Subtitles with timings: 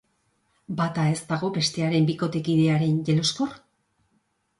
[0.77, 3.53] Bata ez dago bestearen bikotekidearen jeloskor?